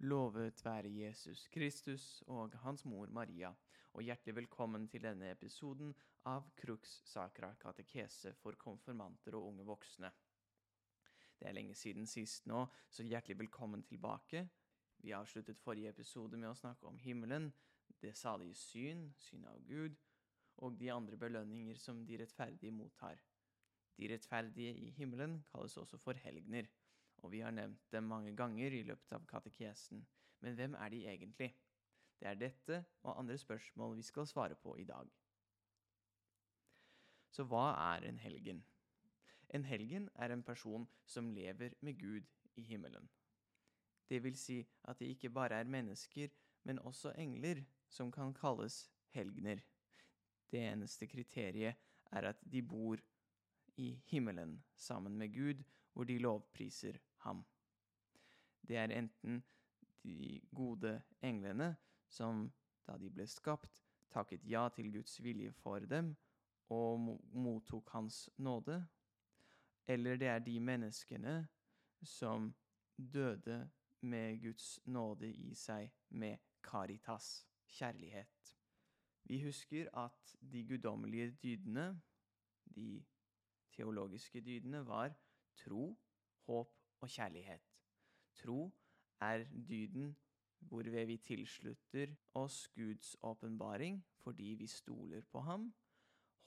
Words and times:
Lovet 0.00 0.62
være 0.64 0.88
Jesus 0.88 1.42
Kristus 1.52 2.22
og 2.32 2.54
hans 2.62 2.86
mor 2.88 3.10
Maria, 3.12 3.50
og 3.92 4.00
hjertelig 4.00 4.32
velkommen 4.38 4.86
til 4.88 5.02
denne 5.04 5.28
episoden 5.28 5.90
av 6.24 6.46
Crux 6.56 6.94
Sacra 7.04 7.50
katekese 7.60 8.32
for 8.40 8.56
konfirmanter 8.56 9.36
og 9.36 9.50
unge 9.50 9.66
voksne. 9.68 10.08
Det 11.36 11.50
er 11.50 11.52
lenge 11.52 11.76
siden 11.76 12.08
sist 12.08 12.48
nå, 12.48 12.62
så 12.88 13.04
hjertelig 13.04 13.42
velkommen 13.42 13.84
tilbake. 13.84 14.46
Vi 15.04 15.12
avsluttet 15.12 15.60
forrige 15.60 15.92
episode 15.92 16.40
med 16.40 16.48
å 16.48 16.56
snakke 16.56 16.88
om 16.88 16.96
himmelen, 16.96 17.52
det 18.00 18.16
salige 18.16 18.56
syn, 18.56 19.10
synet 19.20 19.52
av 19.52 19.60
Gud, 19.68 20.00
og 20.64 20.80
de 20.80 20.88
andre 20.96 21.20
belønninger 21.20 21.76
som 21.76 22.06
de 22.08 22.22
rettferdige 22.24 22.72
mottar. 22.72 23.20
De 24.00 24.08
rettferdige 24.08 24.72
i 24.80 24.94
himmelen 24.96 25.42
kalles 25.52 25.76
også 25.76 26.00
for 26.00 26.16
helgener 26.24 26.72
og 27.22 27.32
vi 27.32 27.40
har 27.44 27.54
nevnt 27.54 27.92
dem 27.92 28.08
mange 28.08 28.34
ganger 28.36 28.72
i 28.72 28.82
løpet 28.86 29.12
av 29.12 29.26
katekesen. 29.28 30.02
Men 30.40 30.56
hvem 30.56 30.74
er 30.74 30.88
de 30.92 31.04
egentlig? 31.06 31.50
Det 32.20 32.28
er 32.28 32.36
dette 32.40 32.84
og 33.02 33.18
andre 33.18 33.38
spørsmål 33.38 33.96
vi 33.96 34.04
skal 34.04 34.26
svare 34.26 34.54
på 34.54 34.76
i 34.76 34.84
dag. 34.84 35.08
Så 37.30 37.46
hva 37.46 37.70
er 37.94 38.08
en 38.08 38.18
helgen? 38.18 38.64
En 39.54 39.64
helgen 39.64 40.08
er 40.14 40.32
en 40.32 40.42
person 40.42 40.86
som 41.06 41.30
lever 41.34 41.74
med 41.80 41.98
Gud 41.98 42.26
i 42.56 42.62
himmelen. 42.62 43.08
Det 44.10 44.22
vil 44.22 44.36
si 44.38 44.60
at 44.84 44.98
det 44.98 45.12
ikke 45.14 45.30
bare 45.30 45.60
er 45.62 45.70
mennesker, 45.70 46.28
men 46.64 46.78
også 46.78 47.12
engler 47.18 47.62
som 47.88 48.10
kan 48.12 48.34
kalles 48.34 48.90
helgener. 49.14 49.62
Det 50.50 50.60
eneste 50.60 51.06
kriteriet 51.06 51.74
er 52.10 52.28
at 52.28 52.42
de 52.52 52.62
bor 52.62 52.98
i 53.80 54.02
himmelen 54.10 54.58
sammen 54.76 55.16
med 55.18 55.32
Gud, 55.34 55.62
hvor 55.92 56.04
de 56.04 56.18
lovpriser 56.18 56.98
ham. 57.24 57.44
Det 58.68 58.76
er 58.76 58.92
enten 58.92 59.42
de 60.04 60.40
gode 60.54 61.00
englene 61.22 61.76
som, 62.08 62.50
da 62.86 62.98
de 63.00 63.10
ble 63.10 63.26
skapt, 63.26 63.80
takket 64.12 64.44
ja 64.44 64.66
til 64.74 64.92
Guds 64.92 65.16
vilje 65.22 65.52
for 65.52 65.86
dem 65.88 66.12
og 66.70 67.00
mottok 67.32 67.90
Hans 67.94 68.28
nåde, 68.36 68.86
eller 69.86 70.16
det 70.16 70.28
er 70.28 70.38
de 70.38 70.60
menneskene 70.60 71.34
som 72.02 72.52
døde 72.96 73.70
med 74.00 74.42
Guds 74.42 74.80
nåde 74.86 75.32
i 75.32 75.54
seg 75.54 75.90
med 76.08 76.38
caritas, 76.62 77.46
kjærlighet. 77.66 78.56
Vi 79.24 79.40
husker 79.44 79.88
at 79.96 80.36
de 80.52 80.64
guddommelige 80.66 81.30
dydene, 81.42 82.00
de 82.76 83.02
teologiske 83.72 84.40
dydene, 84.40 84.86
var 84.86 85.14
tro, 85.56 85.96
håp 86.46 86.74
og 87.00 87.08
kjærlighet. 87.08 87.62
Tro 88.42 88.70
er 89.20 89.44
dyden 89.68 90.16
hvorved 90.68 91.06
vi 91.06 91.16
tilslutter 91.16 92.14
oss 92.34 92.68
Guds 92.74 93.16
åpenbaring 93.22 94.02
fordi 94.20 94.54
vi 94.58 94.66
stoler 94.66 95.24
på 95.32 95.40
ham. 95.40 95.70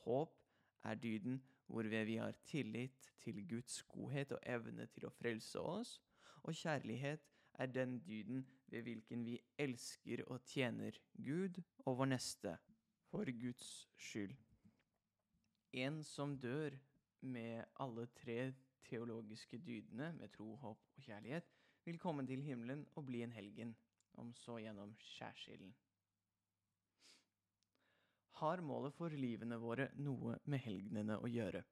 Håp 0.06 0.38
er 0.84 0.96
dyden 0.96 1.42
hvorved 1.66 2.06
vi 2.06 2.16
har 2.16 2.36
tillit 2.46 3.14
til 3.24 3.48
Guds 3.50 3.84
godhet 3.84 4.32
og 4.32 4.40
evne 4.46 4.86
til 4.86 5.08
å 5.08 5.14
frelse 5.16 5.60
oss. 5.60 5.98
Og 6.44 6.54
kjærlighet 6.54 7.24
er 7.54 7.66
den 7.72 8.00
dyden 8.06 8.46
ved 8.68 8.82
hvilken 8.82 9.26
vi 9.26 9.40
elsker 9.58 10.26
og 10.28 10.42
tjener 10.46 10.98
Gud 11.26 11.62
og 11.86 11.98
vår 11.98 12.12
neste 12.16 12.58
for 13.10 13.30
Guds 13.42 13.88
skyld. 13.98 14.36
En 15.74 16.04
som 16.04 16.36
dør 16.38 16.76
med 17.24 17.66
alle 17.80 18.06
tre 18.20 18.54
teologiske 18.84 19.58
dydene 19.58 20.12
med 20.18 20.32
tro, 20.36 20.56
håp 20.56 20.84
og 20.98 21.06
kjærlighet, 21.06 21.48
vil 21.86 22.00
komme 22.00 22.26
til 22.28 22.44
himmelen 22.44 22.86
og 22.96 23.06
bli 23.08 23.24
en 23.24 23.32
helgen, 23.32 23.76
om 24.14 24.34
så 24.38 24.60
gjennom 24.62 24.94
skjærsilden. 25.02 25.74
Har 28.40 28.62
målet 28.62 28.94
for 28.94 29.14
livene 29.14 29.58
våre 29.62 29.88
noe 29.96 30.38
med 30.46 30.62
helgenene 30.66 31.18
å 31.22 31.30
gjøre? 31.30 31.64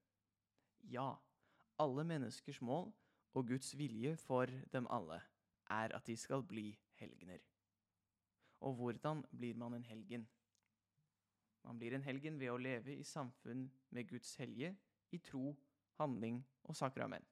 Ja, 0.90 1.14
alle 1.82 2.06
menneskers 2.08 2.62
mål 2.62 2.92
og 3.34 3.48
Guds 3.48 3.74
vilje 3.78 4.16
for 4.20 4.52
dem 4.74 4.88
alle 4.90 5.22
er 5.72 5.96
at 5.96 6.06
de 6.08 6.18
skal 6.18 6.44
bli 6.48 6.72
helgener. 7.00 7.42
Og 8.62 8.76
hvordan 8.78 9.24
blir 9.32 9.58
man 9.58 9.74
en 9.74 9.86
helgen? 9.86 10.28
Man 11.64 11.80
blir 11.80 11.96
en 11.96 12.06
helgen 12.06 12.40
ved 12.40 12.52
å 12.52 12.62
leve 12.62 12.94
i 12.96 13.06
samfunn 13.06 13.68
med 13.90 14.10
Guds 14.10 14.36
helge, 14.42 14.76
i 15.12 15.20
tro 15.20 15.56
handling 16.00 16.42
og 16.64 16.76
sakrament. 16.76 17.28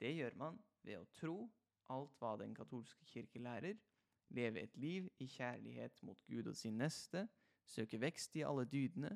Det 0.00 0.14
gjør 0.16 0.36
man 0.40 0.58
ved 0.82 1.00
å 1.00 1.10
tro 1.16 1.36
alt 1.92 2.16
hva 2.20 2.34
den 2.40 2.54
katolske 2.56 3.04
kirke 3.08 3.42
lærer, 3.42 3.76
leve 4.34 4.62
et 4.64 4.76
liv 4.80 5.08
i 5.20 5.28
kjærlighet 5.28 6.02
mot 6.02 6.20
Gud 6.26 6.48
og 6.50 6.56
sin 6.56 6.78
neste, 6.80 7.26
søke 7.66 8.00
vekst 8.00 8.36
i 8.36 8.44
alle 8.44 8.64
dydene, 8.68 9.12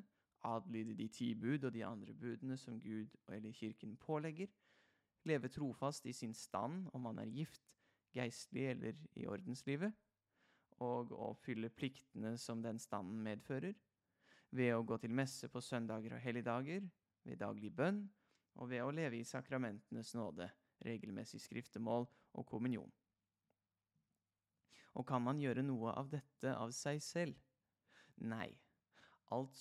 adlyde 0.47 0.95
de 0.95 1.07
ti 1.11 1.33
bud 1.35 1.65
og 1.67 1.73
de 1.75 1.83
andre 1.85 2.13
budene 2.13 2.57
som 2.57 2.79
Gud 2.79 3.15
eller 3.27 3.51
kirken 3.51 3.97
pålegger, 3.97 4.47
leve 5.27 5.49
trofast 5.51 6.05
i 6.05 6.13
sin 6.13 6.33
stand 6.33 6.87
om 6.93 7.01
man 7.09 7.19
er 7.19 7.33
gift, 7.33 7.65
geistlig 8.15 8.69
eller 8.69 8.95
i 9.19 9.27
ordenslivet, 9.27 9.91
og 10.79 11.11
å 11.11 11.33
fylle 11.43 11.69
pliktene 11.69 12.37
som 12.39 12.63
den 12.63 12.79
standen 12.79 13.19
medfører, 13.23 13.75
ved 14.55 14.73
å 14.73 14.85
gå 14.87 14.97
til 14.97 15.13
messe 15.13 15.49
på 15.51 15.61
søndager 15.61 16.15
og 16.15 16.23
helligdager, 16.23 16.87
ved 17.27 17.39
daglig 17.41 17.71
bønn 17.75 18.03
og 18.59 18.69
ved 18.71 18.83
å 18.83 18.93
leve 18.93 19.19
i 19.19 19.27
sakramentenes 19.27 20.13
nåde, 20.17 20.49
regelmessig 20.85 21.41
skriftemål 21.43 22.07
og 22.33 22.47
kommunion. 22.47 22.91
Og 24.97 25.05
kan 25.07 25.23
man 25.23 25.39
gjøre 25.39 25.63
noe 25.63 25.93
av 25.95 26.09
dette 26.11 26.53
av 26.55 26.73
seg 26.75 27.01
selv? 27.03 27.37
Nei. 28.19 28.49
Alt, 29.35 29.59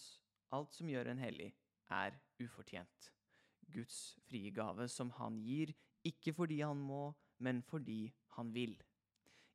alt 0.55 0.75
som 0.75 0.89
gjør 0.91 1.13
en 1.13 1.23
hellig, 1.23 1.53
er 1.93 2.17
ufortjent. 2.41 3.13
Guds 3.69 4.17
frie 4.27 4.51
gave 4.55 4.89
som 4.91 5.13
han 5.19 5.39
gir, 5.45 5.75
ikke 6.07 6.33
fordi 6.35 6.63
han 6.65 6.81
må, 6.81 7.13
men 7.45 7.61
fordi 7.63 8.09
han 8.39 8.53
vil. 8.55 8.75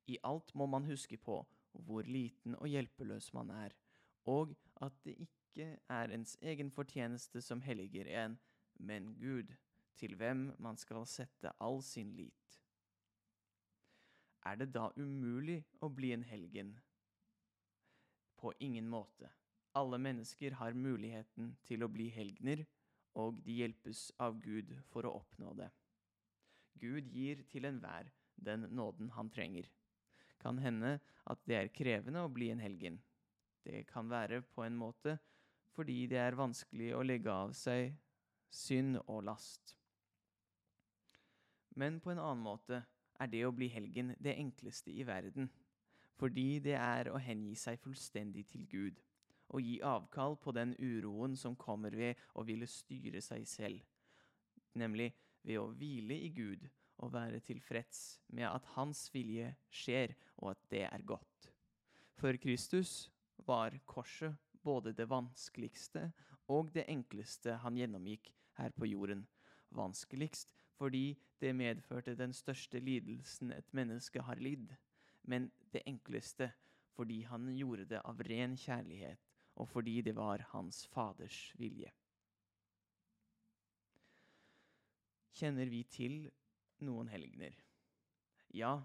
I 0.08 0.19
alt 0.28 0.53
må 0.56 0.68
man 0.69 0.86
huske 0.88 1.18
på 1.18 1.42
hvor 1.74 2.06
liten 2.06 2.56
og 2.59 2.69
hjelpeløs 2.69 3.31
man 3.34 3.50
er, 3.50 3.74
og 4.30 4.53
at 4.86 4.94
det 5.08 5.16
ikke 5.25 5.43
er 5.62 6.14
ens 6.14 6.38
egen 6.41 6.72
fortjeneste 6.74 7.41
som 7.41 7.62
helliger 7.62 8.09
en, 8.24 8.38
men 8.80 9.14
Gud, 9.19 9.53
til 10.00 10.16
hvem 10.18 10.50
man 10.59 10.78
skal 10.78 11.06
sette 11.09 11.52
all 11.62 11.81
sin 11.86 12.14
lit. 12.18 12.58
Er 14.46 14.58
det 14.59 14.74
da 14.75 14.90
umulig 14.97 15.62
å 15.80 15.90
bli 15.94 16.12
en 16.16 16.25
helgen? 16.28 16.74
På 18.36 18.52
ingen 18.59 18.90
måte. 18.92 19.30
Alle 19.74 19.97
mennesker 19.97 20.58
har 20.59 20.75
muligheten 20.75 21.53
til 21.66 21.86
å 21.86 21.90
bli 21.90 22.09
helgener, 22.13 22.66
og 23.16 23.40
de 23.46 23.59
hjelpes 23.62 24.09
av 24.22 24.40
Gud 24.42 24.74
for 24.92 25.06
å 25.06 25.16
oppnå 25.22 25.53
det. 25.58 25.69
Gud 26.81 27.08
gir 27.13 27.46
til 27.50 27.69
enhver 27.69 28.09
den 28.36 28.68
nåden 28.74 29.13
han 29.16 29.30
trenger. 29.31 29.69
Kan 30.42 30.59
hende 30.59 30.97
at 31.30 31.44
det 31.47 31.56
er 31.59 31.72
krevende 31.74 32.25
å 32.25 32.31
bli 32.34 32.50
en 32.52 32.62
helgen. 32.62 33.00
Det 33.63 33.86
kan 33.88 34.09
være 34.12 34.42
på 34.42 34.66
en 34.66 34.75
måte 34.75 35.16
fordi 35.74 36.06
det 36.12 36.20
er 36.22 36.38
vanskelig 36.38 36.92
å 36.96 37.04
legge 37.06 37.34
av 37.34 37.54
seg 37.58 37.94
synd 38.54 39.00
og 39.08 39.24
last. 39.26 39.76
Men 41.76 42.00
på 42.02 42.14
en 42.14 42.22
annen 42.22 42.44
måte 42.46 42.84
er 43.22 43.32
det 43.32 43.42
å 43.48 43.54
bli 43.56 43.70
helgen 43.74 44.14
det 44.22 44.36
enkleste 44.38 44.94
i 44.94 45.06
verden, 45.08 45.50
fordi 46.20 46.60
det 46.62 46.76
er 46.78 47.10
å 47.10 47.22
hengi 47.22 47.56
seg 47.58 47.82
fullstendig 47.82 48.46
til 48.52 48.68
Gud, 48.70 49.02
og 49.54 49.66
gi 49.66 49.80
avkall 49.86 50.38
på 50.42 50.54
den 50.56 50.76
uroen 50.78 51.36
som 51.38 51.58
kommer 51.58 51.94
ved 51.98 52.22
å 52.38 52.46
ville 52.46 52.70
styre 52.70 53.22
seg 53.22 53.48
selv, 53.50 53.82
nemlig 54.78 55.12
ved 55.44 55.60
å 55.60 55.72
hvile 55.78 56.18
i 56.26 56.30
Gud 56.34 56.70
og 57.04 57.12
være 57.14 57.42
tilfreds 57.44 58.22
med 58.34 58.48
at 58.48 58.70
Hans 58.78 59.08
vilje 59.14 59.50
skjer, 59.74 60.14
og 60.38 60.54
at 60.54 60.64
det 60.72 60.86
er 60.88 61.06
godt. 61.06 61.50
For 62.22 62.38
Kristus 62.40 63.10
var 63.46 63.76
korset 63.90 64.38
både 64.63 64.94
det 64.95 65.10
vanskeligste 65.10 66.10
og 66.51 66.71
det 66.75 66.86
enkleste 66.92 67.57
han 67.63 67.77
gjennomgikk 67.77 68.31
her 68.60 68.74
på 68.75 68.88
jorden. 68.89 69.25
Vanskeligst 69.74 70.54
fordi 70.77 71.13
det 71.42 71.56
medførte 71.56 72.15
den 72.15 72.33
største 72.33 72.80
lidelsen 72.80 73.51
et 73.51 73.74
menneske 73.74 74.21
har 74.21 74.39
lidd, 74.42 74.74
men 75.24 75.51
det 75.74 75.83
enkleste 75.88 76.51
fordi 76.94 77.21
han 77.25 77.50
gjorde 77.57 77.86
det 77.89 78.01
av 78.06 78.21
ren 78.27 78.57
kjærlighet, 78.57 79.19
og 79.56 79.69
fordi 79.69 80.01
det 80.01 80.15
var 80.15 80.45
hans 80.51 80.86
Faders 80.94 81.54
vilje. 81.57 81.89
Kjenner 85.33 85.69
vi 85.69 85.81
til 85.89 86.18
noen 86.86 87.09
helgener? 87.09 87.56
Ja, 88.54 88.75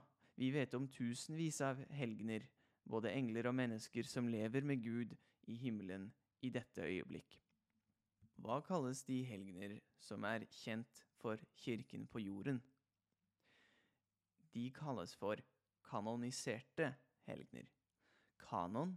vi 0.40 0.48
vet 0.54 0.74
om 0.74 0.88
tusenvis 0.88 1.60
av 1.60 1.82
helgener, 1.92 2.46
både 2.88 3.12
engler 3.12 3.50
og 3.50 3.58
mennesker 3.58 4.08
som 4.08 4.31
lever 4.32 4.64
med 4.64 4.81
Gud 4.81 5.16
i 5.48 5.56
himmelen 5.58 6.10
i 6.44 6.50
dette 6.54 6.84
øyeblikk. 6.84 7.38
Hva 8.38 8.60
kalles 8.62 9.02
de 9.08 9.22
helgener 9.26 9.78
som 9.98 10.24
er 10.28 10.46
kjent 10.60 11.02
for 11.18 11.40
kirken 11.58 12.06
på 12.06 12.22
jorden? 12.22 12.60
De 14.54 14.68
kalles 14.76 15.14
for 15.18 15.40
kanoniserte 15.88 16.92
helgener. 17.26 17.66
Kanon 18.38 18.94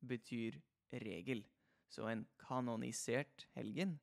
betyr 0.00 0.56
regel, 1.04 1.44
så 1.92 2.08
en 2.08 2.24
kanonisert 2.40 3.44
helgen 3.56 3.98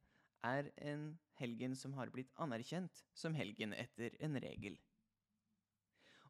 er 0.45 0.69
en 0.77 1.15
helgen 1.39 1.75
som 1.75 1.95
har 1.97 2.11
blitt 2.13 2.31
anerkjent 2.41 3.01
som 3.17 3.35
helgen 3.35 3.73
etter 3.73 4.13
en 4.23 4.37
regel. 4.41 4.77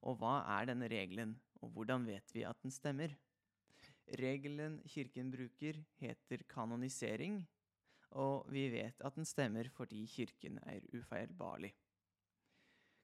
Og 0.06 0.20
hva 0.22 0.38
er 0.60 0.70
denne 0.70 0.90
regelen, 0.92 1.36
og 1.62 1.74
hvordan 1.76 2.06
vet 2.08 2.32
vi 2.36 2.46
at 2.48 2.60
den 2.64 2.74
stemmer? 2.74 3.12
Regelen 4.06 4.82
kirken 4.86 5.32
bruker, 5.34 5.80
heter 5.98 6.44
kanonisering, 6.50 7.40
og 8.14 8.46
vi 8.54 8.68
vet 8.70 9.02
at 9.02 9.16
den 9.18 9.26
stemmer 9.26 9.70
fordi 9.74 10.06
kirken 10.06 10.60
er 10.64 10.86
ufeilbarlig. 10.94 11.74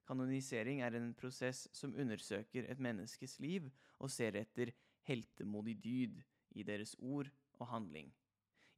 Kanonisering 0.07 0.81
er 0.81 0.95
en 0.97 1.13
prosess 1.13 1.67
som 1.73 1.95
undersøker 1.95 2.69
et 2.69 2.79
menneskes 2.79 3.39
liv 3.39 3.69
og 3.99 4.11
ser 4.11 4.37
etter 4.37 4.71
heltemodig 5.07 5.77
dyd 5.83 6.21
i 6.51 6.63
deres 6.63 6.95
ord 6.99 7.29
og 7.59 7.67
handling. 7.67 8.11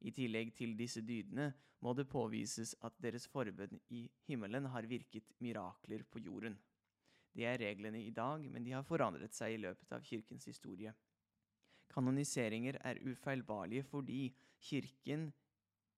I 0.00 0.10
tillegg 0.10 0.54
til 0.56 0.76
disse 0.78 1.02
dydene 1.04 1.52
må 1.84 1.92
det 1.92 2.08
påvises 2.08 2.74
at 2.84 2.96
deres 3.02 3.26
forbønn 3.28 3.80
i 3.92 4.06
himmelen 4.28 4.68
har 4.72 4.88
virket 4.88 5.32
mirakler 5.44 6.04
på 6.10 6.22
jorden. 6.24 6.56
Det 7.34 7.44
er 7.50 7.58
reglene 7.60 8.00
i 8.04 8.12
dag, 8.14 8.44
men 8.50 8.64
de 8.64 8.72
har 8.72 8.86
forandret 8.86 9.34
seg 9.34 9.56
i 9.56 9.62
løpet 9.64 9.92
av 9.92 10.04
kirkens 10.06 10.46
historie. 10.48 10.94
Kanoniseringer 11.92 12.78
er 12.80 13.00
ufeilbarlige 13.06 13.84
fordi 13.86 14.34
kirken 14.60 15.32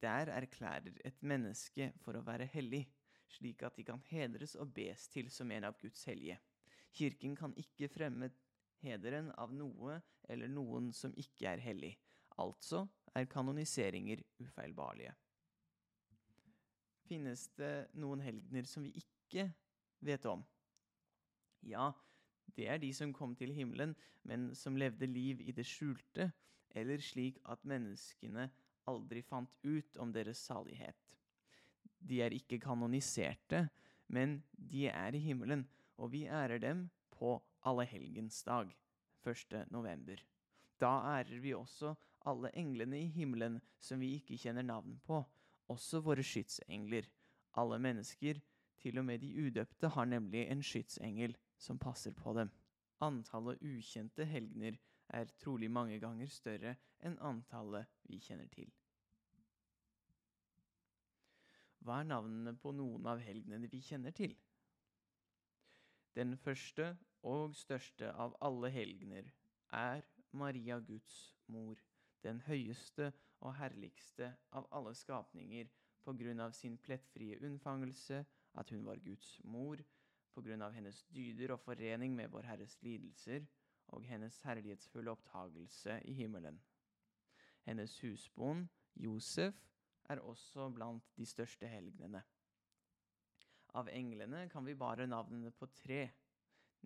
der 0.03 0.31
erklærer 0.33 0.99
et 1.05 1.23
menneske 1.23 1.93
for 2.05 2.19
å 2.19 2.25
være 2.27 2.49
hellig, 2.53 2.85
slik 3.29 3.63
at 3.67 3.77
de 3.79 3.85
kan 3.87 4.03
hedres 4.11 4.55
og 4.61 4.75
bes 4.75 5.09
til 5.13 5.31
som 5.33 5.51
en 5.51 5.67
av 5.69 5.79
Guds 5.81 6.05
hellige. 6.09 6.39
Kirken 6.97 7.37
kan 7.37 7.55
ikke 7.57 7.89
fremme 7.93 8.31
hederen 8.85 9.31
av 9.41 9.53
noe 9.55 10.01
eller 10.29 10.51
noen 10.53 10.93
som 10.95 11.15
ikke 11.17 11.49
er 11.55 11.63
hellig. 11.65 11.95
Altså 12.39 12.85
er 13.17 13.29
kanoniseringer 13.33 14.23
ufeilbarlige. 14.43 15.15
Finnes 17.07 17.47
det 17.57 17.89
noen 17.97 18.21
helgener 18.25 18.67
som 18.69 18.85
vi 18.85 18.93
ikke 19.01 19.47
vet 20.05 20.27
om? 20.29 20.43
Ja, 21.67 21.93
det 22.55 22.69
er 22.71 22.79
de 22.79 22.93
som 22.95 23.13
kom 23.13 23.35
til 23.37 23.53
himmelen, 23.53 23.95
men 24.23 24.53
som 24.55 24.77
levde 24.79 25.09
liv 25.11 25.41
i 25.43 25.55
det 25.57 25.67
skjulte, 25.67 26.31
eller 26.77 27.03
slik 27.03 27.41
at 27.49 27.65
menneskene 27.65 28.49
aldri 28.87 29.23
fant 29.25 29.51
ut 29.65 29.99
om 30.03 30.13
deres 30.15 30.41
salighet. 30.47 30.97
De 31.99 32.21
er 32.23 32.35
ikke 32.37 32.61
kanoniserte, 32.63 33.67
men 34.07 34.39
de 34.53 34.87
er 34.93 35.17
i 35.17 35.23
himmelen, 35.25 35.65
og 35.99 36.13
vi 36.13 36.27
ærer 36.27 36.61
dem 36.63 36.87
på 37.11 37.37
allehelgensdag, 37.67 38.71
1. 39.27 39.57
november. 39.75 40.21
Da 40.79 40.93
ærer 41.17 41.41
vi 41.43 41.55
også 41.55 41.95
alle 42.27 42.53
englene 42.59 43.01
i 43.01 43.11
himmelen 43.11 43.59
som 43.81 44.01
vi 44.01 44.15
ikke 44.19 44.39
kjenner 44.39 44.63
navn 44.63 45.01
på, 45.07 45.23
også 45.73 46.03
våre 46.05 46.23
skytsengler. 46.23 47.09
Alle 47.57 47.79
mennesker, 47.83 48.39
til 48.79 48.99
og 48.99 49.07
med 49.09 49.19
de 49.19 49.33
udøpte, 49.47 49.89
har 49.89 50.05
nemlig 50.05 50.47
en 50.51 50.63
skytsengel 50.63 51.35
som 51.59 51.79
passer 51.79 52.13
på 52.17 52.33
dem. 52.37 52.51
Antallet 53.05 53.63
ukjente 53.63 54.25
helgener 54.25 54.79
er 55.15 55.31
trolig 55.41 55.71
mange 55.71 55.99
ganger 56.03 56.31
større 56.33 56.75
enn 57.05 57.19
antallet 57.25 57.91
vi 58.09 58.19
kjenner 58.23 58.49
til. 58.53 58.71
Hva 61.87 62.01
er 62.03 62.09
navnene 62.09 62.57
på 62.59 62.73
noen 62.75 63.07
av 63.07 63.21
helgenene 63.23 63.69
vi 63.71 63.83
kjenner 63.85 64.15
til? 64.17 64.35
Den 66.17 66.35
første 66.41 66.95
og 67.29 67.55
største 67.55 68.09
av 68.11 68.35
alle 68.43 68.73
helgener 68.73 69.29
er 69.77 70.03
Maria 70.33 70.81
Guds 70.81 71.37
mor, 71.53 71.79
den 72.25 72.41
høyeste 72.49 73.13
og 73.45 73.55
herligste 73.61 74.33
av 74.57 74.67
alle 74.75 74.95
skapninger 74.97 75.69
på 76.03 76.15
grunn 76.17 76.41
av 76.41 76.55
sin 76.57 76.79
plettfrie 76.79 77.39
unnfangelse, 77.45 78.25
at 78.57 78.71
hun 78.73 78.85
var 78.87 79.03
Guds 79.05 79.37
mor, 79.45 79.83
på 80.37 80.45
grunn 80.45 80.61
av 80.61 80.75
hennes 80.77 80.99
dyder 81.17 81.55
og 81.55 81.63
forening 81.65 82.13
med 82.13 82.29
Vår 82.29 82.45
Herres 82.45 82.77
lidelser 82.85 83.47
og 83.97 84.05
hennes 84.05 84.37
herlighetsfulle 84.45 85.15
opptagelse 85.15 85.97
i 86.05 86.13
himmelen. 86.19 86.59
Hennes 87.65 87.95
husbond, 88.05 88.67
Josef, 89.01 89.57
er 90.13 90.21
også 90.21 90.69
blant 90.75 91.09
de 91.17 91.25
største 91.27 91.67
helgenene. 91.71 92.21
Av 93.77 93.89
englene 93.93 94.45
kan 94.53 94.65
vi 94.69 94.77
bare 94.77 95.09
navnene 95.09 95.51
på 95.57 95.69
tre, 95.81 96.05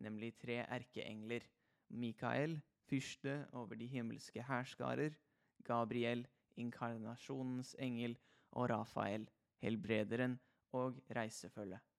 nemlig 0.00 0.36
tre 0.38 0.62
erkeengler. 0.62 1.44
Mikael, 1.90 2.60
fyrste 2.86 3.44
over 3.58 3.74
de 3.74 3.90
himmelske 3.90 4.42
hærskarer, 4.46 5.18
Gabriel, 5.66 6.24
inkarnasjonens 6.56 7.74
engel, 7.78 8.16
og 8.50 8.70
Rafael, 8.70 9.26
helbrederen 9.62 10.38
og 10.72 11.02
reisefølget. 11.16 11.89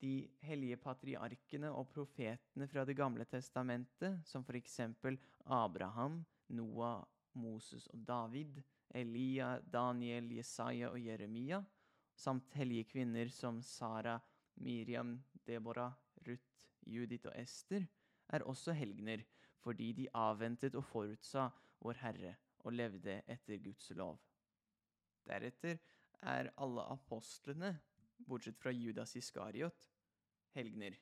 De 0.00 0.28
hellige 0.44 0.76
patriarkene 0.76 1.70
og 1.72 1.88
profetene 1.88 2.68
fra 2.68 2.84
Det 2.84 2.96
gamle 2.96 3.24
testamentet, 3.24 4.20
som 4.28 4.44
for 4.44 4.58
eksempel 4.58 5.16
Abraham, 5.46 6.24
Noah, 6.48 7.04
Moses 7.32 7.86
og 7.92 8.02
David, 8.06 8.60
Elia, 8.94 9.56
Daniel, 9.60 10.28
Jesaja 10.36 10.90
og 10.92 11.00
Jeremia, 11.00 11.62
samt 12.16 12.54
hellige 12.56 12.90
kvinner 12.92 13.28
som 13.32 13.62
Sara, 13.62 14.18
Miriam, 14.56 15.16
Deborah, 15.46 15.92
Ruth, 16.26 16.68
Judith 16.86 17.28
og 17.28 17.34
Ester, 17.40 17.86
er 18.28 18.44
også 18.44 18.72
helgener 18.72 19.24
fordi 19.62 19.92
de 19.92 20.06
avventet 20.14 20.76
og 20.78 20.84
forutsa 20.86 21.48
Vår 21.82 21.98
Herre 22.00 22.36
og 22.64 22.74
levde 22.74 23.20
etter 23.30 23.58
Guds 23.62 23.90
lov. 23.98 24.16
Deretter 25.26 25.78
er 26.22 26.50
alle 26.62 26.84
apostlene 26.94 27.74
bortsett 28.18 28.58
fra 28.58 28.72
Judas 28.72 29.16
Iskariot, 29.16 29.88
helgener. 30.56 30.96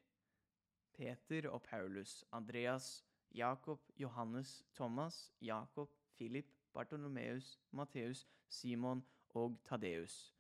Peter 0.95 1.49
og 1.51 1.63
Paulus, 1.63 2.23
Andreas, 2.33 3.05
Jakob, 3.35 3.81
Johannes, 3.99 4.63
Thomas, 4.75 5.33
Jakob, 5.41 5.91
Philip, 6.17 6.47
Bartolomeus, 6.73 7.59
Matteus, 7.73 8.27
Simon 8.49 9.03
og 9.35 9.59
Tadeus. 9.67 10.35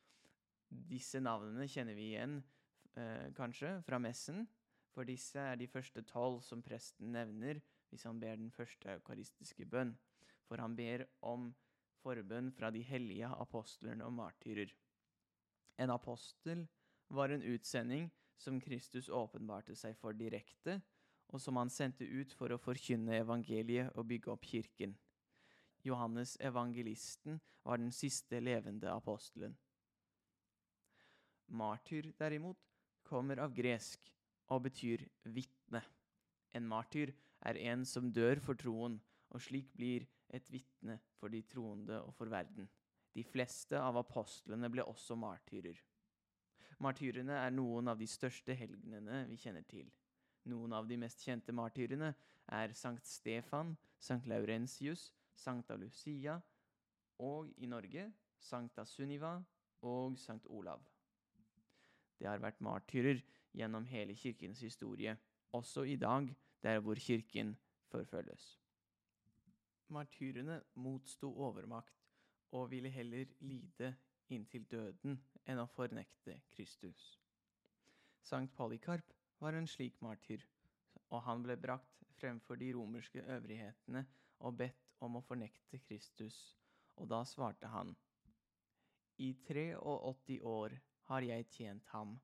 Disse 0.70 1.20
navnene 1.20 1.66
kjenner 1.70 1.94
vi 1.94 2.12
igjen, 2.12 2.42
eh, 2.96 3.30
kanskje, 3.34 3.82
fra 3.82 3.98
messen, 3.98 4.46
for 4.94 5.04
disse 5.04 5.38
er 5.38 5.56
de 5.56 5.66
første 5.66 6.02
tolv 6.06 6.42
som 6.42 6.62
presten 6.62 7.12
nevner 7.12 7.60
hvis 7.90 8.06
han 8.06 8.20
ber 8.20 8.36
den 8.36 8.50
første 8.50 8.90
eukaristiske 8.90 9.66
bønn, 9.70 9.94
for 10.46 10.58
han 10.58 10.74
ber 10.76 11.06
om 11.22 11.52
forbønn 12.02 12.50
fra 12.52 12.70
de 12.74 12.82
hellige 12.82 13.26
apostlene 13.26 14.04
og 14.04 14.12
martyrer. 14.12 14.72
En 15.76 15.90
apostel 15.90 16.66
var 17.08 17.28
en 17.34 17.42
utsending 17.42 18.10
som 18.36 18.60
Kristus 18.60 19.08
åpenbarte 19.08 19.76
seg 19.78 19.96
for 19.98 20.16
direkte, 20.16 20.80
og 21.32 21.40
som 21.40 21.56
han 21.58 21.72
sendte 21.72 22.06
ut 22.06 22.32
for 22.36 22.52
å 22.54 22.60
forkynne 22.60 23.18
evangeliet 23.18 23.94
og 23.98 24.06
bygge 24.10 24.32
opp 24.34 24.46
kirken. 24.46 24.94
Johannes 25.84 26.36
evangelisten 26.40 27.40
var 27.64 27.80
den 27.80 27.92
siste 27.92 28.40
levende 28.40 28.92
apostelen. 28.92 29.56
Martyr, 31.48 32.12
derimot, 32.18 32.58
kommer 33.04 33.42
av 33.44 33.52
gresk 33.56 34.08
og 34.52 34.64
betyr 34.68 35.04
vitne. 35.34 35.82
En 36.56 36.66
martyr 36.68 37.12
er 37.44 37.58
en 37.72 37.84
som 37.88 38.12
dør 38.12 38.40
for 38.40 38.56
troen, 38.56 38.96
og 39.34 39.42
slik 39.42 39.72
blir 39.76 40.06
et 40.32 40.46
vitne 40.52 41.00
for 41.18 41.32
de 41.32 41.42
troende 41.50 41.98
og 42.04 42.14
for 42.16 42.30
verden. 42.32 42.68
De 43.14 43.22
fleste 43.22 43.78
av 43.78 43.96
apostlene 44.00 44.70
ble 44.72 44.84
også 44.90 45.16
martyrer. 45.18 45.78
Martyrene 46.82 47.36
er 47.38 47.52
noen 47.54 47.88
av 47.92 48.00
de 48.00 48.08
største 48.10 48.56
helgenene 48.58 49.22
vi 49.28 49.38
kjenner 49.38 49.62
til. 49.70 49.86
Noen 50.50 50.74
av 50.76 50.88
de 50.88 50.98
mest 51.00 51.22
kjente 51.24 51.54
martyrene 51.54 52.10
er 52.52 52.74
Sankt 52.76 53.06
Stefan, 53.08 53.76
Sankt 54.02 54.26
Laurentius, 54.28 55.12
Sankta 55.34 55.78
Lucia 55.78 56.36
og 57.22 57.52
i 57.62 57.70
Norge 57.70 58.10
Sankta 58.44 58.84
Sunniva 58.84 59.38
og 59.86 60.18
Sankt 60.20 60.46
Olav. 60.52 60.82
Det 62.18 62.28
har 62.28 62.42
vært 62.42 62.60
martyrer 62.64 63.22
gjennom 63.54 63.86
hele 63.88 64.14
kirkens 64.18 64.60
historie, 64.64 65.16
også 65.54 65.84
i 65.86 65.96
dag, 65.96 66.28
der 66.62 66.80
hvor 66.82 66.98
kirken 66.98 67.54
forfølges. 67.92 68.58
Martyrene 69.94 70.60
motsto 70.74 71.30
overmakt 71.30 72.03
og 72.54 72.70
ville 72.70 72.90
heller 72.94 73.30
lide 73.42 73.90
inntil 74.32 74.64
døden 74.70 75.18
enn 75.44 75.60
å 75.60 75.68
fornekte 75.74 76.38
Kristus. 76.54 77.14
Sankt 78.24 78.54
Polikarp 78.56 79.10
var 79.42 79.56
en 79.58 79.66
slik 79.68 79.98
martyr, 80.04 80.40
og 81.10 81.24
han 81.26 81.42
ble 81.44 81.56
brakt 81.60 82.04
fremfor 82.16 82.56
de 82.60 82.70
romerske 82.76 83.20
øvrighetene 83.36 84.04
og 84.46 84.56
bedt 84.62 84.94
om 85.04 85.18
å 85.18 85.24
fornekte 85.26 85.80
Kristus, 85.84 86.38
og 86.96 87.10
da 87.10 87.24
svarte 87.26 87.68
han, 87.68 87.92
I 89.18 89.34
83 89.46 90.40
år 90.42 90.78
har 91.10 91.22
jeg 91.22 91.46
tjent 91.50 91.90
ham, 91.92 92.16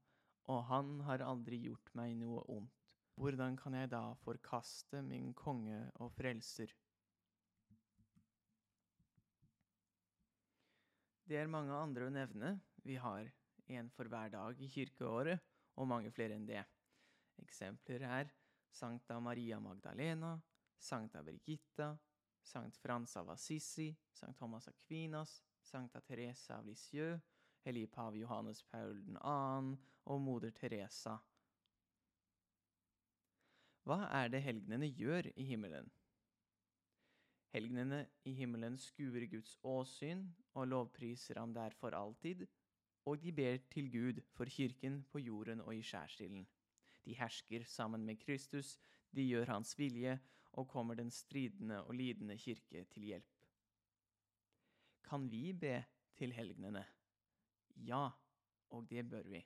og 0.51 0.65
han 0.71 1.01
har 1.07 1.23
aldri 1.23 1.61
gjort 1.67 1.93
meg 1.95 2.17
noe 2.19 2.43
ondt. 2.49 2.77
hvordan 3.21 3.57
kan 3.57 3.75
jeg 3.75 3.91
da 3.93 4.15
forkaste 4.25 5.03
min 5.03 5.35
konge 5.35 5.91
og 6.01 6.13
frelser? 6.17 6.73
Det 11.31 11.39
er 11.39 11.47
mange 11.47 11.71
andre 11.71 12.09
å 12.09 12.11
nevne. 12.11 12.57
Vi 12.83 12.97
har 12.99 13.29
en 13.71 13.89
for 13.95 14.11
hver 14.11 14.33
dag 14.33 14.59
i 14.59 14.67
kirkeåret, 14.67 15.39
og 15.79 15.87
mange 15.87 16.11
flere 16.11 16.35
enn 16.35 16.47
det. 16.49 16.65
Eksempler 17.39 18.03
er 18.03 18.33
Sankta 18.75 19.21
Maria 19.23 19.61
Magdalena, 19.63 20.33
Sankta 20.75 21.23
Brigitta, 21.23 21.93
Sankt 22.43 22.81
Frans 22.83 23.15
av 23.21 23.31
Assisi, 23.31 23.93
Sankt 24.11 24.41
Thomas 24.43 24.67
Aquinas, 24.73 25.37
Sankta 25.63 26.03
Teresa 26.03 26.59
av 26.59 26.67
Lisieux, 26.67 27.23
hellige 27.63 27.93
pave 27.95 28.19
Johannes 28.19 28.65
Paul 28.67 28.99
2. 29.15 29.79
og 30.11 30.21
moder 30.27 30.51
Teresa. 30.51 31.15
Hva 33.87 34.03
er 34.19 34.35
det 34.35 34.43
helgenene 34.43 34.91
gjør 34.91 35.31
i 35.37 35.47
himmelen? 35.53 35.95
Helgenene 37.51 38.05
i 38.31 38.33
himmelen 38.39 38.77
skuer 38.79 39.25
Guds 39.31 39.57
åsyn 39.67 40.23
og 40.55 40.69
lovpriser 40.71 41.41
ham 41.41 41.55
der 41.55 41.75
for 41.75 41.97
alltid, 41.99 42.45
og 43.11 43.19
de 43.23 43.33
ber 43.35 43.57
til 43.73 43.89
Gud 43.91 44.21
for 44.37 44.45
kirken 44.45 45.01
på 45.11 45.19
jorden 45.19 45.61
og 45.65 45.75
i 45.75 45.83
skjærsilden. 45.83 46.47
De 47.05 47.17
hersker 47.19 47.65
sammen 47.67 48.05
med 48.07 48.21
Kristus, 48.23 48.77
de 49.11 49.25
gjør 49.27 49.51
hans 49.51 49.75
vilje 49.79 50.21
og 50.53 50.69
kommer 50.69 50.95
den 50.95 51.11
stridende 51.11 51.83
og 51.85 51.95
lidende 51.95 52.39
kirke 52.39 52.85
til 52.85 53.03
hjelp. 53.03 53.37
Kan 55.05 55.31
vi 55.31 55.53
be 55.53 55.85
til 56.17 56.33
helgenene? 56.33 56.85
Ja, 57.77 58.09
og 58.71 58.91
det 58.91 59.09
bør 59.11 59.23
vi. 59.23 59.43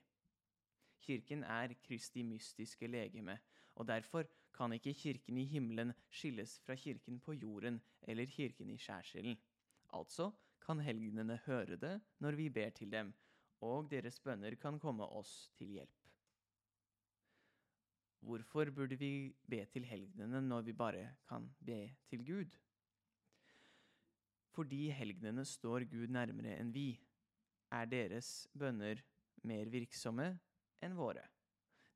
Kirken 1.01 1.45
er 1.45 1.73
Kristi 1.87 2.23
mystiske 2.23 2.87
legeme, 2.87 3.39
og 3.75 3.89
derfor 3.89 4.25
kan 4.55 4.73
ikke 4.77 4.95
kirken 4.95 5.39
i 5.39 5.49
himmelen 5.51 5.93
skilles 6.11 6.59
fra 6.65 6.77
kirken 6.79 7.19
på 7.21 7.35
jorden 7.35 7.81
eller 8.03 8.31
kirken 8.31 8.71
i 8.71 8.79
skjærsilden. 8.79 9.37
Altså 9.95 10.31
kan 10.65 10.81
helgenene 10.81 11.37
høre 11.47 11.77
det 11.77 11.95
når 12.25 12.39
vi 12.39 12.49
ber 12.49 12.71
til 12.71 12.93
dem, 12.93 13.13
og 13.61 13.91
deres 13.91 14.21
bønner 14.21 14.57
kan 14.61 14.79
komme 14.81 15.07
oss 15.07 15.51
til 15.59 15.75
hjelp. 15.79 16.01
Hvorfor 18.25 18.71
burde 18.73 18.97
vi 18.97 19.35
be 19.51 19.65
til 19.69 19.85
helgenene 19.85 20.41
når 20.41 20.63
vi 20.65 20.73
bare 20.73 21.11
kan 21.29 21.51
be 21.61 21.91
til 22.09 22.25
Gud? 22.25 22.55
Fordi 24.55 24.89
helgenene 24.95 25.45
står 25.45 25.85
Gud 25.91 26.09
nærmere 26.15 26.55
enn 26.61 26.71
vi, 26.73 26.95
er 27.75 27.89
deres 27.91 28.47
bønner 28.55 29.03
mer 29.43 29.69
virksomme 29.69 30.29
enn 30.85 30.95
våre. 30.97 31.25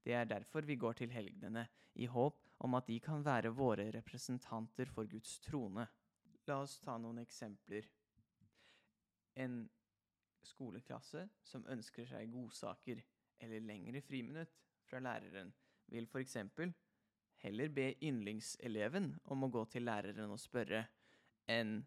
Det 0.04 0.12
er 0.16 0.26
derfor 0.28 0.66
vi 0.66 0.76
går 0.76 0.98
til 0.98 1.12
helgenene, 1.14 1.66
i 1.94 2.06
håp 2.06 2.47
om 2.58 2.74
at 2.74 2.88
de 2.88 2.98
kan 3.02 3.22
være 3.24 3.52
våre 3.54 3.88
representanter 3.94 4.90
for 4.90 5.08
Guds 5.10 5.38
trone. 5.44 5.86
La 6.48 6.60
oss 6.64 6.78
ta 6.82 6.96
noen 6.98 7.20
eksempler. 7.22 7.86
En 9.38 9.60
skoleklasse 10.42 11.26
som 11.44 11.66
ønsker 11.70 12.08
seg 12.08 12.32
godsaker 12.32 13.02
eller 13.44 13.62
lengre 13.62 14.02
friminutt 14.02 14.54
fra 14.88 15.00
læreren, 15.04 15.52
vil 15.92 16.08
f.eks. 16.08 16.36
heller 17.44 17.68
be 17.70 17.92
yndlingseleven 18.02 19.12
om 19.30 19.44
å 19.44 19.50
gå 19.52 19.64
til 19.70 19.86
læreren 19.86 20.32
og 20.32 20.40
spørre, 20.42 20.82
enn 21.46 21.78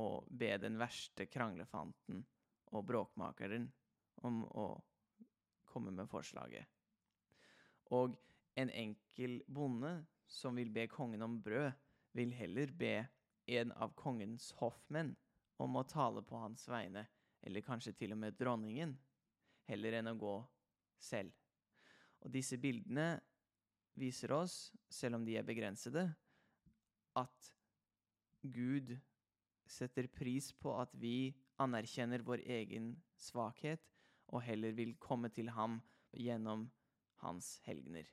å 0.00 0.24
be 0.26 0.54
den 0.58 0.78
verste 0.80 1.26
kranglefanten 1.30 2.24
og 2.74 2.86
bråkmakeren 2.88 3.68
om 4.26 4.42
å 4.44 4.68
komme 5.68 5.92
med 5.94 6.08
forslaget. 6.10 6.66
Og 7.94 8.16
en 8.58 8.70
enkel 8.70 9.40
bonde 9.46 9.92
som 10.26 10.56
vil 10.56 10.70
be 10.72 10.86
kongen 10.90 11.22
om 11.22 11.38
brød, 11.42 11.72
vil 12.14 12.32
heller 12.36 12.72
be 12.72 12.94
en 13.46 13.72
av 13.72 13.94
kongens 13.98 14.52
hoffmenn 14.60 15.14
om 15.62 15.76
å 15.76 15.86
tale 15.88 16.22
på 16.24 16.38
hans 16.40 16.66
vegne, 16.70 17.04
eller 17.44 17.64
kanskje 17.64 17.94
til 17.98 18.14
og 18.14 18.20
med 18.22 18.36
dronningen, 18.38 18.94
heller 19.68 19.98
enn 19.98 20.12
å 20.12 20.18
gå 20.18 20.34
selv. 21.00 21.32
Og 22.24 22.32
disse 22.32 22.58
bildene 22.60 23.18
viser 24.00 24.32
oss, 24.34 24.72
selv 24.88 25.20
om 25.20 25.26
de 25.26 25.36
er 25.38 25.46
begrensede, 25.46 26.06
at 27.14 27.50
Gud 28.42 28.96
setter 29.70 30.08
pris 30.12 30.50
på 30.60 30.74
at 30.80 30.92
vi 30.98 31.34
anerkjenner 31.62 32.24
vår 32.26 32.42
egen 32.58 32.94
svakhet 33.16 33.84
og 34.32 34.42
heller 34.44 34.74
vil 34.76 34.96
komme 35.00 35.30
til 35.32 35.52
ham 35.54 35.78
gjennom 36.12 36.66
hans 37.22 37.58
helgener. 37.64 38.08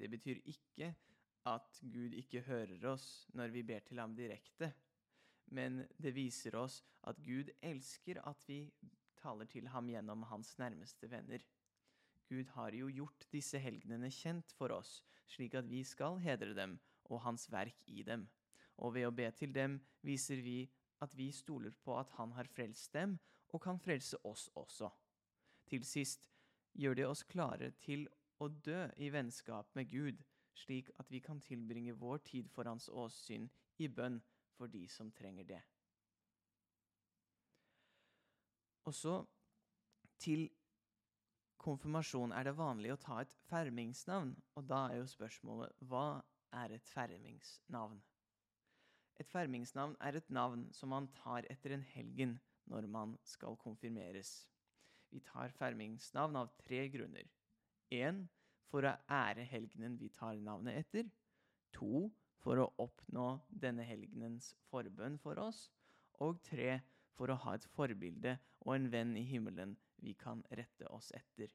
Det 0.00 0.08
betyr 0.08 0.40
ikke 0.48 0.94
at 1.50 1.80
Gud 1.92 2.14
ikke 2.16 2.40
hører 2.46 2.86
oss 2.88 3.26
når 3.36 3.52
vi 3.52 3.64
ber 3.68 3.84
til 3.84 4.00
ham 4.00 4.14
direkte, 4.16 4.72
men 5.52 5.82
det 6.00 6.14
viser 6.16 6.56
oss 6.56 6.80
at 7.10 7.20
Gud 7.24 7.50
elsker 7.60 8.20
at 8.28 8.44
vi 8.48 8.62
taler 9.20 9.48
til 9.50 9.68
ham 9.68 9.88
gjennom 9.92 10.24
hans 10.30 10.54
nærmeste 10.60 11.10
venner. 11.10 11.42
Gud 12.30 12.48
har 12.54 12.76
jo 12.76 12.88
gjort 12.94 13.26
disse 13.32 13.58
helgenene 13.58 14.08
kjent 14.14 14.52
for 14.56 14.72
oss, 14.72 15.00
slik 15.28 15.56
at 15.58 15.68
vi 15.68 15.82
skal 15.84 16.20
hedre 16.22 16.54
dem 16.56 16.78
og 17.10 17.24
hans 17.26 17.48
verk 17.52 17.82
i 17.90 18.04
dem. 18.06 18.28
Og 18.80 18.94
ved 18.94 19.08
å 19.08 19.14
be 19.14 19.26
til 19.36 19.52
dem 19.52 19.80
viser 20.06 20.40
vi 20.44 20.62
at 21.04 21.12
vi 21.16 21.30
stoler 21.32 21.74
på 21.84 21.96
at 21.98 22.12
Han 22.16 22.32
har 22.36 22.48
frelst 22.48 22.92
dem, 22.94 23.18
og 23.50 23.62
kan 23.64 23.80
frelse 23.82 24.16
oss 24.24 24.48
også. 24.54 24.90
Til 25.66 25.84
sist 25.84 26.28
gjør 26.78 26.94
det 26.94 27.06
oss 27.08 27.24
klare 27.26 27.72
til 27.82 28.06
å 28.40 28.48
dø 28.48 28.86
i 28.96 29.10
vennskap 29.12 29.68
med 29.76 29.90
Gud, 29.90 30.22
slik 30.56 30.90
at 30.98 31.10
vi 31.12 31.20
kan 31.24 31.40
tilbringe 31.44 31.96
vår 32.00 32.22
tid 32.26 32.48
for 32.52 32.68
Hans 32.68 32.88
åsyn 32.88 33.48
i 33.78 33.88
bønn 33.88 34.20
for 34.56 34.72
de 34.72 34.86
som 34.88 35.12
trenger 35.12 35.46
det. 35.54 35.60
Og 38.88 38.96
så 38.96 39.14
til 40.20 40.48
konfirmasjon 41.60 42.32
er 42.32 42.48
det 42.48 42.56
vanlig 42.56 42.94
å 42.94 43.00
ta 43.00 43.20
et 43.22 43.32
fermingsnavn, 43.48 44.32
og 44.56 44.68
da 44.68 44.86
er 44.88 45.00
jo 45.00 45.10
spørsmålet 45.12 45.84
hva 45.90 46.22
er 46.62 46.76
et 46.76 46.88
fermingsnavn? 46.88 48.00
Et 49.20 49.28
fermingsnavn 49.28 49.98
er 50.00 50.16
et 50.16 50.30
navn 50.32 50.64
som 50.72 50.94
man 50.94 51.10
tar 51.20 51.44
etter 51.52 51.76
en 51.76 51.84
helgen 51.92 52.38
når 52.72 52.88
man 52.88 53.12
skal 53.28 53.58
konfirmeres. 53.60 54.32
Vi 55.12 55.20
tar 55.26 55.52
fermingsnavn 55.52 56.38
av 56.40 56.54
tre 56.62 56.86
grunner. 56.88 57.28
Én 57.90 58.22
for 58.70 58.86
å 58.86 58.94
ære 59.10 59.44
helgenen 59.50 59.96
vi 59.98 60.08
tar 60.14 60.38
navnet 60.38 60.78
etter. 60.84 61.08
To 61.74 62.08
for 62.40 62.62
å 62.62 62.68
oppnå 62.82 63.26
denne 63.50 63.84
helgenens 63.86 64.52
forbønn 64.70 65.18
for 65.22 65.40
oss. 65.42 65.68
Og 66.22 66.38
tre 66.46 66.80
for 67.18 67.32
å 67.32 67.38
ha 67.44 67.56
et 67.56 67.66
forbilde 67.74 68.36
og 68.64 68.74
en 68.76 68.90
venn 68.92 69.16
i 69.18 69.26
himmelen 69.26 69.74
vi 70.04 70.14
kan 70.14 70.44
rette 70.56 70.86
oss 70.88 71.10
etter. 71.16 71.50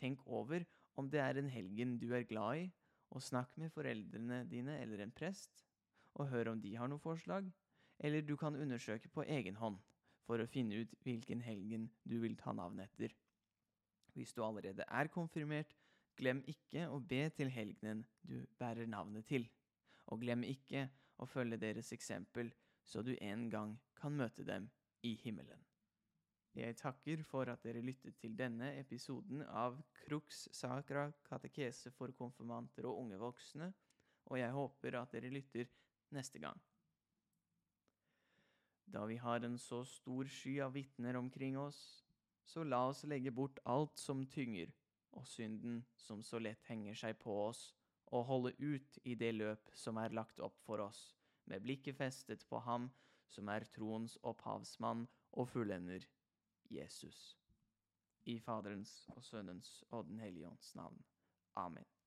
Tenk 0.00 0.22
over 0.26 0.66
om 1.00 1.08
det 1.10 1.22
er 1.22 1.40
en 1.40 1.50
helgen 1.50 1.96
du 2.00 2.10
er 2.14 2.28
glad 2.28 2.60
i, 2.60 2.68
og 3.10 3.24
snakk 3.24 3.56
med 3.58 3.72
foreldrene 3.74 4.44
dine 4.50 4.76
eller 4.82 5.02
en 5.02 5.14
prest 5.14 5.64
og 6.18 6.28
hør 6.30 6.52
om 6.52 6.60
de 6.62 6.74
har 6.76 6.90
noe 6.90 7.02
forslag, 7.02 7.46
eller 7.98 8.22
du 8.26 8.36
kan 8.38 8.58
undersøke 8.58 9.10
på 9.12 9.24
egen 9.26 9.58
hånd 9.60 9.78
for 10.26 10.42
å 10.42 10.48
finne 10.50 10.82
ut 10.82 10.94
hvilken 11.04 11.42
helgen 11.42 11.88
du 12.04 12.18
vil 12.22 12.36
ta 12.38 12.54
navnet 12.56 12.90
etter. 12.90 13.14
Hvis 14.14 14.32
du 14.32 14.42
allerede 14.44 14.84
er 14.88 15.10
konfirmert, 15.12 15.74
glem 16.16 16.42
ikke 16.50 16.86
å 16.90 16.98
be 17.00 17.22
til 17.36 17.50
helgenen 17.52 18.04
du 18.26 18.42
bærer 18.58 18.88
navnet 18.90 19.26
til, 19.28 19.46
og 20.10 20.20
glem 20.24 20.44
ikke 20.48 20.88
å 21.20 21.28
følge 21.28 21.60
deres 21.60 21.92
eksempel, 21.96 22.50
så 22.84 23.02
du 23.06 23.14
en 23.20 23.48
gang 23.52 23.76
kan 24.00 24.16
møte 24.16 24.44
dem 24.44 24.68
i 25.06 25.14
himmelen. 25.22 25.60
Jeg 26.56 26.76
takker 26.80 27.22
for 27.22 27.46
at 27.52 27.62
dere 27.62 27.82
lyttet 27.84 28.16
til 28.18 28.34
denne 28.34 28.72
episoden 28.80 29.44
av 29.46 29.76
Crux 30.00 30.48
Sacra 30.56 31.06
katekese 31.28 31.92
for 31.94 32.10
konfirmanter 32.18 32.88
og 32.90 33.04
unge 33.04 33.20
voksne, 33.20 33.70
og 34.26 34.38
jeg 34.38 34.56
håper 34.56 34.98
at 34.98 35.14
dere 35.14 35.30
lytter 35.30 35.70
neste 36.16 36.42
gang. 36.42 36.58
Da 38.90 39.04
vi 39.06 39.20
har 39.22 39.46
en 39.46 39.58
så 39.62 39.84
stor 39.86 40.26
sky 40.26 40.56
av 40.64 40.74
vitner 40.74 41.14
omkring 41.20 41.54
oss, 41.58 42.02
så 42.50 42.64
la 42.66 42.80
oss 42.90 43.04
legge 43.06 43.30
bort 43.30 43.60
alt 43.64 43.98
som 43.98 44.24
tynger, 44.26 44.72
og 45.14 45.26
synden 45.26 45.84
som 45.98 46.22
så 46.26 46.40
lett 46.42 46.66
henger 46.70 46.98
seg 46.98 47.18
på 47.22 47.34
oss, 47.46 47.68
og 48.10 48.26
holde 48.26 48.52
ut 48.58 48.98
i 49.06 49.14
det 49.14 49.30
løp 49.36 49.70
som 49.76 50.00
er 50.02 50.14
lagt 50.16 50.42
opp 50.42 50.58
for 50.66 50.82
oss, 50.82 51.02
med 51.46 51.62
blikket 51.62 51.98
festet 51.98 52.42
på 52.50 52.58
ham 52.66 52.88
som 53.30 53.50
er 53.54 53.68
troens 53.74 54.16
opphavsmann 54.26 55.06
og 55.38 55.48
fullender, 55.52 56.06
Jesus. 56.70 57.38
I 58.26 58.38
Faderens 58.42 59.06
og 59.14 59.22
Sønnens 59.24 59.80
og 59.90 60.10
Den 60.10 60.18
hellige 60.18 60.50
ånds 60.50 60.74
navn. 60.74 60.98
Amen. 61.56 61.99